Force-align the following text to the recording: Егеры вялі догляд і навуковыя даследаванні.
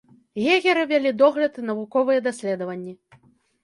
Егеры 0.53 0.85
вялі 0.93 1.13
догляд 1.21 1.61
і 1.63 1.69
навуковыя 1.69 2.27
даследаванні. 2.33 3.01